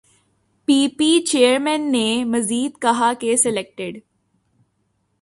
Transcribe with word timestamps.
پی 0.67 0.77
P 0.97 1.09
chairman 1.25 1.91
نے 1.91 2.23
مزید 2.27 2.81
کہا 2.81 3.11
کہ 3.19 3.35
سلیکٹڈ 3.43 3.97